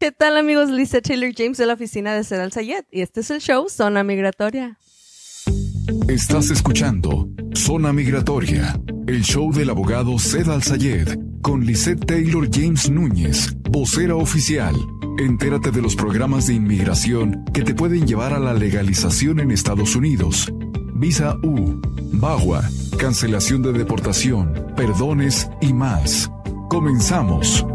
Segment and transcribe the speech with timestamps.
[0.00, 0.70] ¿Qué tal amigos?
[0.70, 4.02] Lisa Taylor James de la oficina de Sedal Sayed y este es el show Zona
[4.02, 4.78] Migratoria.
[6.08, 13.54] Estás escuchando Zona Migratoria, el show del abogado Sedal Sayed con Lisette Taylor James Núñez,
[13.68, 14.74] vocera oficial.
[15.18, 19.96] Entérate de los programas de inmigración que te pueden llevar a la legalización en Estados
[19.96, 20.50] Unidos.
[20.94, 21.78] Visa U,
[22.14, 22.66] BAGUA,
[22.98, 26.30] cancelación de deportación, perdones y más.
[26.70, 27.66] Comenzamos.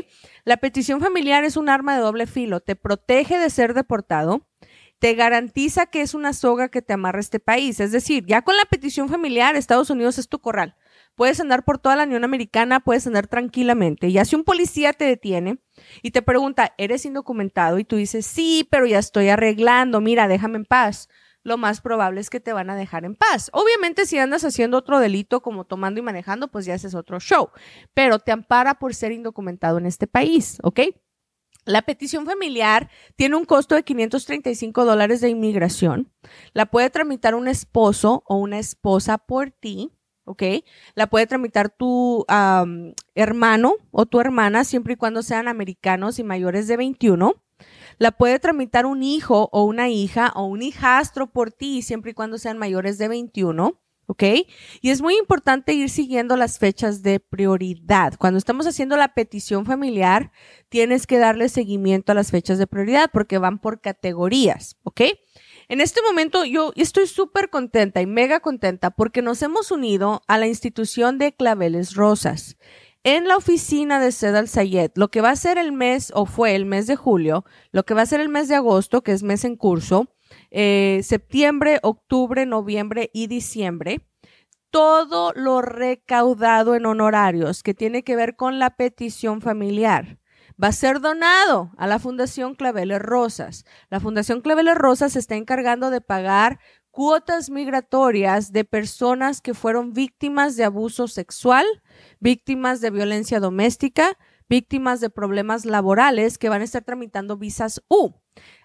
[0.46, 2.60] La petición familiar es un arma de doble filo.
[2.60, 4.48] Te protege de ser deportado
[5.02, 7.80] te garantiza que es una soga que te amarra este país.
[7.80, 10.76] Es decir, ya con la petición familiar, Estados Unidos es tu corral.
[11.16, 14.08] Puedes andar por toda la Unión Americana, puedes andar tranquilamente.
[14.08, 15.60] Y así un policía te detiene
[16.02, 17.80] y te pregunta, ¿eres indocumentado?
[17.80, 21.10] Y tú dices, sí, pero ya estoy arreglando, mira, déjame en paz.
[21.44, 23.50] Lo más probable es que te van a dejar en paz.
[23.54, 27.50] Obviamente, si andas haciendo otro delito como tomando y manejando, pues ya haces otro show.
[27.94, 30.82] Pero te ampara por ser indocumentado en este país, ¿ok?
[31.66, 36.12] La petición familiar tiene un costo de 535 dólares de inmigración.
[36.54, 39.92] La puede tramitar un esposo o una esposa por ti.
[40.26, 40.44] ¿Ok?
[40.96, 42.26] La puede tramitar tu
[43.16, 47.36] hermano o tu hermana siempre y cuando sean americanos y mayores de 21.
[47.98, 52.14] La puede tramitar un hijo o una hija o un hijastro por ti siempre y
[52.14, 53.80] cuando sean mayores de 21.
[54.12, 54.24] ¿ok?
[54.82, 58.16] Y es muy importante ir siguiendo las fechas de prioridad.
[58.18, 60.32] Cuando estamos haciendo la petición familiar,
[60.68, 65.02] tienes que darle seguimiento a las fechas de prioridad porque van por categorías, ¿ok?
[65.72, 70.38] En este momento yo estoy súper contenta y mega contenta porque nos hemos unido a
[70.38, 72.58] la institución de Claveles Rosas.
[73.06, 76.56] En la oficina de Sedal Sayed, lo que va a ser el mes, o fue
[76.56, 79.24] el mes de julio, lo que va a ser el mes de agosto, que es
[79.24, 80.10] mes en curso,
[80.50, 84.02] eh, septiembre, octubre, noviembre y diciembre,
[84.72, 90.20] todo lo recaudado en honorarios que tiene que ver con la petición familiar
[90.62, 93.66] va a ser donado a la Fundación Claveles Rosas.
[93.90, 96.60] La Fundación Claveles Rosas se está encargando de pagar
[96.92, 101.66] cuotas migratorias de personas que fueron víctimas de abuso sexual,
[102.20, 104.18] víctimas de violencia doméstica,
[104.52, 108.16] víctimas de problemas laborales que van a estar tramitando visas U.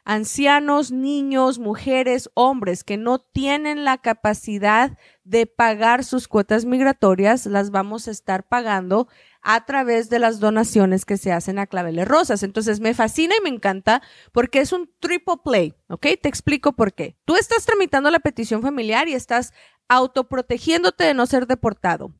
[0.04, 7.70] Ancianos, niños, mujeres, hombres que no tienen la capacidad de pagar sus cuotas migratorias, las
[7.70, 9.06] vamos a estar pagando
[9.42, 12.42] a través de las donaciones que se hacen a Claveles Rosas.
[12.42, 16.06] Entonces me fascina y me encanta porque es un triple play, ¿ok?
[16.20, 17.16] Te explico por qué.
[17.24, 19.52] Tú estás tramitando la petición familiar y estás
[19.88, 22.12] autoprotegiéndote de no ser deportado.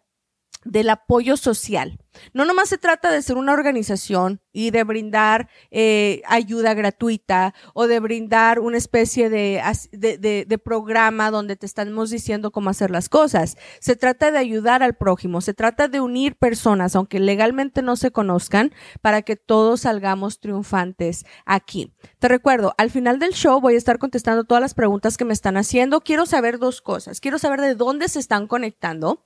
[0.64, 1.99] del apoyo social.
[2.35, 7.87] No nomás se trata de ser una organización y de brindar eh, ayuda gratuita o
[7.87, 9.62] de brindar una especie de,
[9.93, 13.56] de, de, programa donde te estamos diciendo cómo hacer las cosas.
[13.81, 18.11] Se trata de ayudar al prójimo, se trata de unir personas, aunque legalmente no se
[18.11, 21.94] conozcan, para que todos salgamos triunfantes aquí.
[22.19, 25.32] Te recuerdo, al final del show voy a estar contestando todas las preguntas que me
[25.32, 26.03] están haciendo.
[26.03, 27.20] Quiero saber dos cosas.
[27.20, 29.25] Quiero saber de dónde se están conectando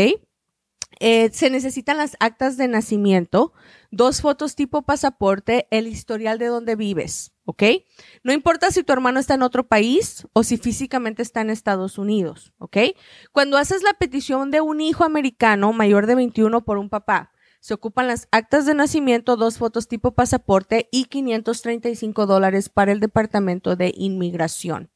[1.03, 3.53] Eh, se necesitan las actas de nacimiento,
[3.89, 7.63] dos fotos tipo pasaporte, el historial de donde vives, ¿ok?
[8.23, 11.97] No importa si tu hermano está en otro país o si físicamente está en Estados
[11.97, 12.77] Unidos, ¿ok?
[13.31, 17.30] Cuando haces la petición de un hijo americano mayor de 21 por un papá,
[17.61, 22.99] se ocupan las actas de nacimiento, dos fotos tipo pasaporte y 535 dólares para el
[22.99, 24.89] Departamento de Inmigración.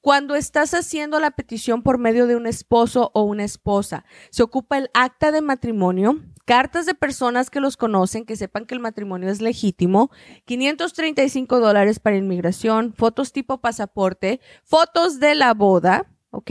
[0.00, 4.78] Cuando estás haciendo la petición por medio de un esposo o una esposa, se ocupa
[4.78, 9.28] el acta de matrimonio, cartas de personas que los conocen, que sepan que el matrimonio
[9.28, 10.10] es legítimo,
[10.44, 16.50] 535 dólares para inmigración, fotos tipo pasaporte, fotos de la boda, ¿ok?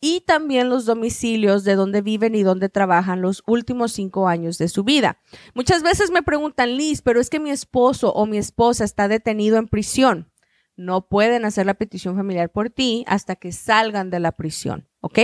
[0.00, 4.68] Y también los domicilios de donde viven y donde trabajan los últimos cinco años de
[4.68, 5.18] su vida.
[5.54, 9.56] Muchas veces me preguntan, Liz, pero es que mi esposo o mi esposa está detenido
[9.56, 10.30] en prisión.
[10.76, 15.20] No pueden hacer la petición familiar por ti hasta que salgan de la prisión, ¿ok?